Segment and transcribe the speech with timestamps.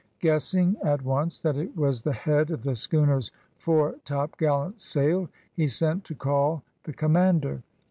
[0.19, 5.67] Guessing at once, that it was the head of the schooner's fore topgallant sail, he
[5.67, 7.61] sent to call the commander.